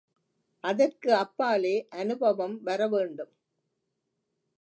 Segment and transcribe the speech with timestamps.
[0.63, 3.31] அதற்கு அப்பாலே அநுபவம் வரவேண்டும்.